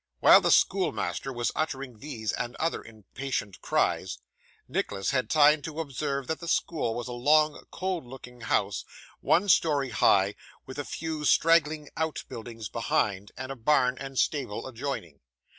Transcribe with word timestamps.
While 0.19 0.41
the 0.41 0.49
schoolmaster 0.49 1.31
was 1.31 1.51
uttering 1.55 1.99
these 1.99 2.33
and 2.33 2.55
other 2.55 2.83
impatient 2.83 3.61
cries, 3.61 4.17
Nicholas 4.67 5.11
had 5.11 5.29
time 5.29 5.61
to 5.61 5.79
observe 5.79 6.25
that 6.25 6.39
the 6.39 6.47
school 6.47 6.95
was 6.95 7.07
a 7.07 7.11
long, 7.13 7.63
cold 7.69 8.07
looking 8.07 8.41
house, 8.41 8.83
one 9.19 9.47
storey 9.47 9.91
high, 9.91 10.33
with 10.65 10.79
a 10.79 10.85
few 10.85 11.23
straggling 11.23 11.91
out 11.95 12.23
buildings 12.27 12.67
behind, 12.67 13.31
and 13.37 13.51
a 13.51 13.55
barn 13.55 13.95
and 13.99 14.17
stable 14.17 14.65
adjoining. 14.65 15.19